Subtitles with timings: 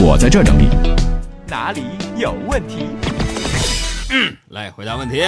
[0.00, 0.68] 我在这儿整理。
[1.48, 1.82] 哪里
[2.16, 2.86] 有问题？
[4.10, 5.20] 嗯来回答问题。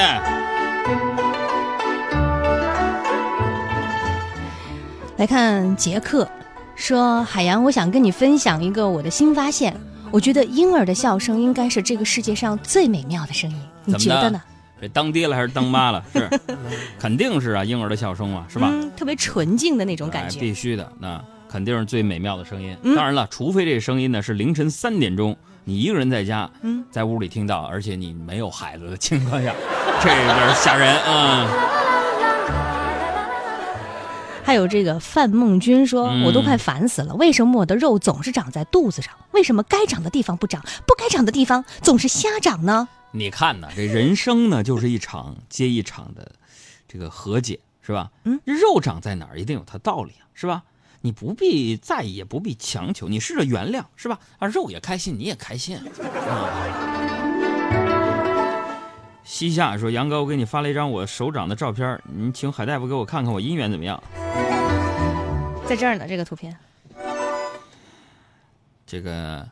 [5.16, 6.28] 来看杰克
[6.74, 9.74] 说：“海洋，我想跟你分享一个我的新发现。
[10.10, 14.40] 我觉得婴儿的笑声应该是这个世界上最美妙的声音，你觉得呢？
[14.80, 16.04] 这当爹了还是当妈了？
[16.12, 16.28] 是，
[16.98, 18.68] 肯定是啊，婴儿的笑声嘛，是吧？
[18.70, 20.40] 嗯，特别纯净的那种感哎觉。
[20.40, 21.22] 必须的，那
[21.54, 22.76] 肯定是最美妙的声音。
[22.82, 29.54] 嗯当然了，除非这声音呢是凌晨三点钟，你一个人在家，嗯在屋里听到，而且你没有孩子的情况下，
[30.02, 31.48] 这有点吓人啊。
[34.42, 39.14] 还有这个范梦君说：“嗯我都快烦死了，为什么我的肉总是长在肚子上？
[39.30, 42.88] 为什么该长的地方不长，不该长的地方总是瞎长呢？
[43.12, 46.32] 你看呐，这人生呢，就是一场接一场的
[46.88, 48.10] 这个和解，是吧？
[48.24, 50.64] 嗯，肉长在哪儿，一定有它道理啊，是吧？
[51.04, 54.18] 你不必在意，也不必强求，你试着原谅，是吧？
[54.38, 55.78] 啊，肉也开心，你也开心。
[56.00, 56.08] 嗯。
[59.22, 64.02] 西夏说：“杨哥，我给你发了一张我手掌的照片，你请海大夫给我看看我姻缘怎么样？
[65.68, 66.56] 在这儿呢，这个图片。
[68.86, 69.46] 这个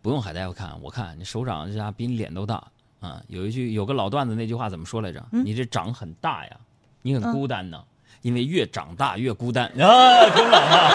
[0.00, 2.66] 不用海大夫看，我看你手掌这家比你脸都大
[3.00, 3.22] 啊！
[3.28, 5.22] 有一句有个老段子，那句话怎么说来着？
[5.32, 6.56] 嗯你这掌很大呀，
[7.02, 7.84] 你很嗯孤单呢，
[8.22, 10.30] 因为越长大越孤单啊！
[10.30, 10.88] 挺冷啊！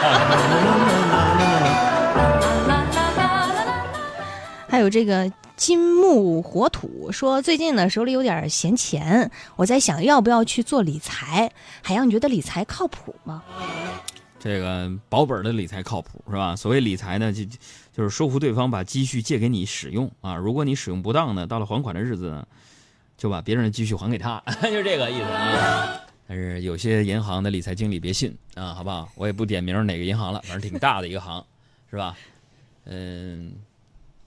[4.68, 11.52] 还有这个金木火土说，最近呢手里有点闲钱，我在想要不要去做理财。
[11.82, 13.44] 海洋，你觉得理财靠谱吗？
[14.40, 16.56] 这个保本的理财靠谱是吧？
[16.56, 17.44] 所谓理财呢，就
[17.92, 20.36] 就是说服对方把积蓄借给你使用啊。
[20.36, 22.46] 如果你使用不当呢，到了还款的日子呢，
[23.18, 26.02] 就把别人的积蓄还给他， 就这个意思啊。
[26.28, 29.08] 但是有些银行的理财经理别信啊，好不好？
[29.16, 31.44] 我也不点名哪个银行了，反正挺大的一个行，
[31.90, 32.16] 是吧？
[32.86, 33.54] 嗯，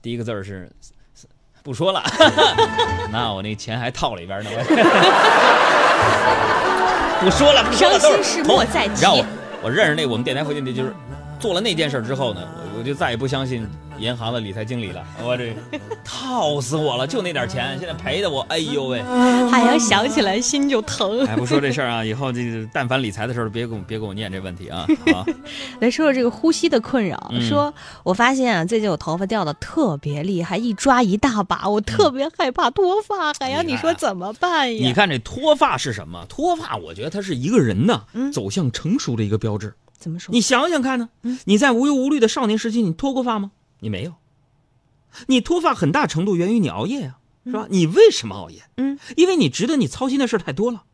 [0.01, 0.71] 第一个字儿是
[1.63, 2.03] 不说了，
[3.11, 4.49] 那我那钱还套里边呢。
[4.51, 4.63] 我
[7.25, 9.23] 不说了，不说了，伤都是心事莫再提让我
[9.61, 10.91] 我认识那我们电台附近的，就是
[11.39, 12.41] 做了那件事之后呢，
[12.73, 13.67] 我我就再也不相信
[14.01, 15.05] 银行的理财经理了。
[15.23, 15.55] 我这
[16.03, 19.01] 套死我了，就那点钱，现在赔的我，哎呦喂！
[19.49, 21.25] 海洋想起来心就疼。
[21.25, 25.25] 哎，不说这事儿啊，以后这个但凡理财的时候，别跟我别给我念这问题啊 好！
[25.79, 27.71] 来说说这个呼吸的困扰，嗯说
[28.03, 33.31] 我发现啊，最近我头发掉的特别厉害，一抓一大把，我特别害怕脱发。
[33.39, 34.87] 海洋，你说怎么办呀？
[34.87, 36.25] 你看这脱发是什么？
[36.27, 39.73] 脱发，我觉得它是一个人呢、嗯走向成熟的一个标志。
[39.99, 40.31] 怎么说？
[40.33, 41.09] 你想想看呢？
[41.21, 43.51] 嗯你在无忧无虑的少年时期，你脱过发吗？
[43.81, 44.13] 你没有。
[45.27, 47.67] 你脱发很大程度源于你熬夜呀、是吧？
[47.69, 48.63] 你为什么熬夜？
[48.77, 50.85] 嗯，因为你值得你操心的事儿太多了，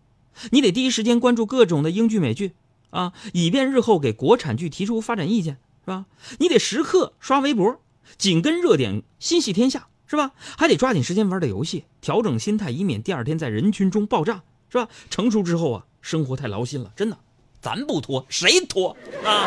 [0.50, 2.53] 你得第一时间关注各种的英剧美剧
[2.90, 6.06] 啊，以便日后给国产剧提出发展意见，是吧？
[6.40, 7.80] 你得时刻刷微博，
[8.18, 10.31] 紧跟热点，心系天下，是吧？
[10.58, 14.88] 还得抓紧时间玩点游戏，调整心态，以免第二天在人群中爆炸，是吧？
[15.12, 17.18] 成熟之后啊，生活太劳心了，真的，
[17.62, 19.46] 咱不脱谁脱啊？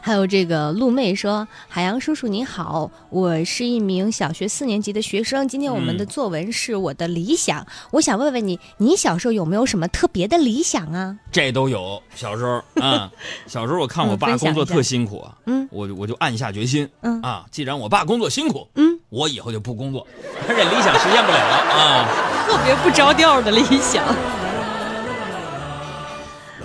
[0.00, 5.46] 还有这个陆妹说：“海洋叔叔你好，我是一名小学四年级的学生。
[5.46, 11.16] 今天我们的嗯作文是我的理想，我想问问你，你小时候有没有什么特别的理想啊？
[11.30, 12.02] 这都有。
[12.14, 13.10] 小时候啊，
[13.46, 20.06] 小时候我看我嗯爸工作特辛苦啊，嗯我我就暗下决心，嗯啊，既然我爸工作辛苦，嗯，我以后就不工作，
[20.48, 22.08] 这理想实现不了啊。
[22.50, 24.02] 特别不着调的理想。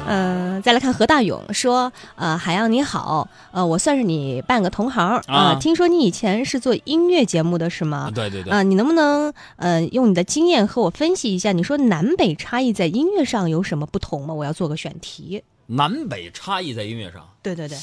[0.08, 8.12] 嗯、再来看何大勇说，呃，海洋你好，呃，我算是你半个同行啊、啊听说你以前是做音乐节目的是吗？
[8.14, 11.52] 对对对，啊、你能不能呃用你的经验和我分析一下？
[11.52, 14.34] 你说南北差异在音乐上有什么不同吗？
[14.34, 15.44] 我要做个选题。
[15.68, 17.78] 南北差异在音乐上，对对对，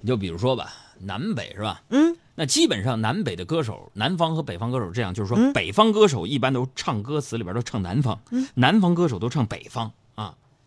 [0.00, 1.82] 你就比如说吧，南北是吧？
[1.90, 9.99] 嗯那基本上南北的歌手，南方和北方歌手这样，就是说嗯北方歌手一般都唱歌词里边都唱南方，嗯南方歌手都唱北方啊。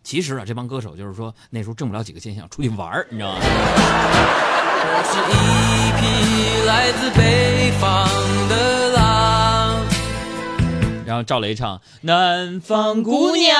[0.04, 3.38] 其实啊，这帮歌手就是说那时候挣不了几个钱，想出去玩儿，你知道吗？
[4.86, 5.32] 我是一
[5.98, 8.06] 匹来自北方
[8.48, 9.82] 的狼。
[11.06, 13.58] 然后赵雷唱《南方姑娘》，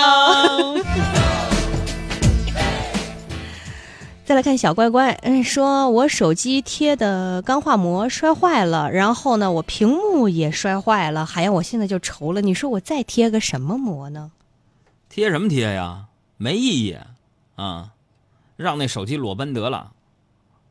[4.27, 12.43] 再来看小乖乖，嗯，说我手机贴的钢化膜摔坏了，然后呢，我屏幕也摔坏了，海洋，我现在就愁了。
[12.43, 14.31] 你说我再贴个什么膜呢？
[15.09, 16.05] 贴什么贴呀？
[16.37, 16.97] 没意义
[17.57, 17.91] 啊！
[18.57, 19.93] 让那手机裸奔得了，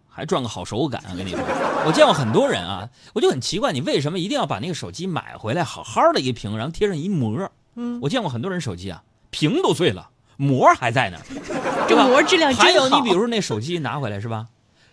[0.09, 1.03] 还赚个好手感。
[1.11, 1.39] 我跟你说，
[1.85, 7.51] 我见过很多人啊，我就很奇怪，你为什么一定要把那个手机买回来，好好的一个屏，然后贴上一膜？
[7.75, 11.23] 嗯我见过很多人手机啊，屏都碎了，膜还在那儿，
[11.87, 12.07] 这对吧？
[12.07, 12.53] 膜质量。
[12.53, 14.47] 还有你比如说那手机拿回来是吧？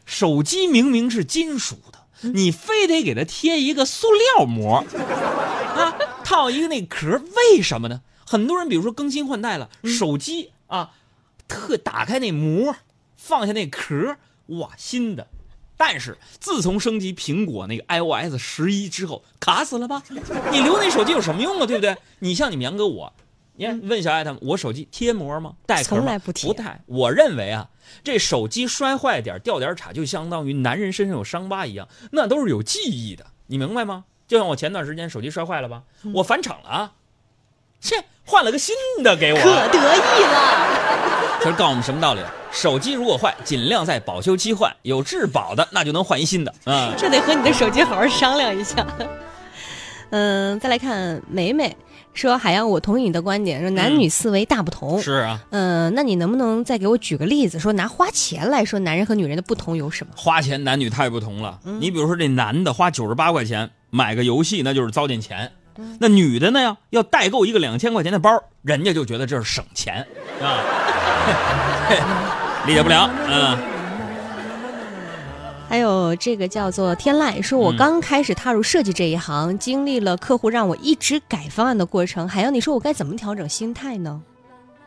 [0.06, 4.84] 手机明明是金属的，你非得给它贴一个塑料膜
[5.76, 5.94] 啊，
[6.25, 8.00] 套一个那壳，为什么呢？
[8.26, 10.93] 很多人比如说更新换代了，手机啊，
[11.46, 12.75] 特打开那膜，
[13.17, 15.26] 放下那壳，哇，新的。
[15.76, 20.02] 但是自从升级苹果那个 iOS 十一之后，卡死了吧？
[20.52, 21.67] 你留那手机有什么用啊？
[21.67, 21.96] 对不对？
[22.19, 23.12] 你像你们杨哥我，
[23.56, 25.55] 你看问小爱他们，我手机贴膜吗？
[25.67, 26.02] 带壳吗？
[26.02, 26.82] 从来不贴不带。
[26.87, 27.69] 我认为啊，
[28.05, 34.05] 这手机摔坏点掉点儿叉，就相当于男人身上有伤疤一样，那都是有记忆的，你明白吗？
[34.28, 35.82] 就像我前段时间手机摔坏了吧，
[36.14, 36.93] 我返厂了啊，
[37.81, 39.38] 切，换了个新的给我。
[39.38, 41.41] 可得意了。
[41.43, 42.21] 这告诉我们什么道理？
[42.53, 46.93] 手机如果坏，尽量在保修期换，有质保的那就能换一新的啊。
[46.99, 48.85] 这得和你的手机好好商量一下。
[50.11, 51.77] 嗯，再来看梅梅
[52.12, 55.00] 说：“海洋，我同意你的观点，说男女思维大不同。
[55.00, 60.12] 是啊，嗯，那你能不能再给我举个例子，说拿花钱来说，男人和女人的不同有什么？
[60.17, 61.61] 花钱男女太不同了。
[61.62, 65.47] 你比如说这男的花九十八块钱买个游戏，那就是糟践钱；
[65.99, 68.31] 那女的呢，要要代购一个两千块钱的包，
[68.62, 70.06] 人家就觉得这是省钱
[70.41, 70.61] 啊，
[72.67, 73.11] 理解不了。
[73.27, 73.59] 嗯，
[75.69, 82.29] 还有这个叫做天籁，说我嗯刚开始踏入设计这一行，经历了客户让我一直改方案的过程。
[82.29, 84.21] 海洋，你说我该怎么调整心态呢？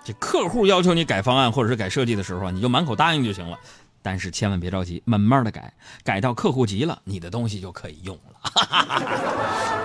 [0.04, 3.58] 这客户要求你改方案或者是改设计的时候啊，你就满口答应就行了。
[4.04, 5.74] 但是千万别着急，慢慢的改，
[6.04, 8.52] 改到客户急了，你的东西就可以用了。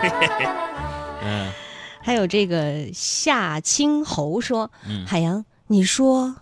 [1.24, 1.50] 嗯，
[2.02, 6.36] 还有这个夏青侯说：“嗯海洋，你说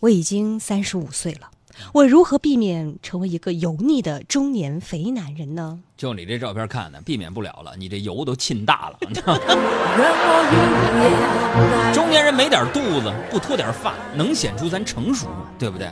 [0.00, 1.50] 我已经三十五岁了，
[1.92, 5.80] 我如何避免成为一个油腻的中年肥男人呢？
[5.96, 8.98] 就你这照片看的，避免不了了，你这油都沁大了。
[11.92, 15.48] 中年人没点肚子，不脱点发，能显出咱成熟吗？
[15.58, 15.90] 对不对？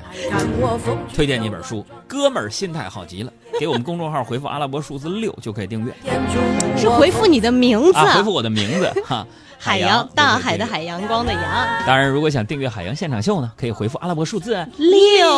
[1.12, 5.92] 推荐你一本书，哥们儿心态好极了，给我们公众号回复阿拉伯数字六就可以订阅
[6.76, 9.26] 是回复你的名字，啊，回复我的名字哈，
[9.58, 10.66] 海洋，大海的。
[10.66, 11.42] 海，阳光的阳。
[11.86, 15.30] 当然，如果想订阅海洋现场秀呢，可以回复阿拉伯数字六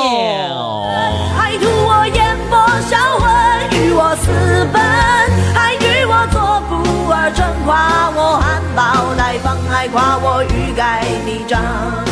[1.36, 3.30] 还图我眼波销魂，
[3.78, 4.82] 与我私奔，
[5.54, 12.07] 还与我做不二臣，夸我含苞待放，还夸我欲盖弥彰。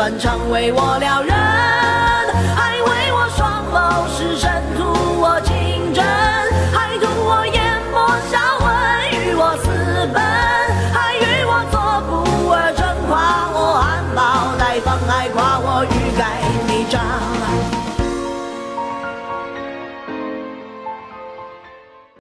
[0.00, 1.34] 断肠，为我撩人，